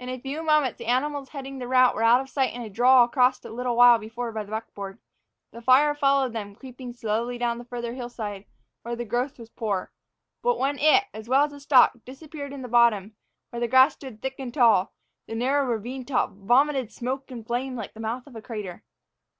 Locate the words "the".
0.76-0.86, 1.60-1.68, 2.64-2.68, 4.42-4.50, 5.52-5.62, 7.58-7.64, 8.96-9.04, 11.52-11.60, 12.62-12.66, 13.60-13.68, 15.28-15.36, 17.94-18.00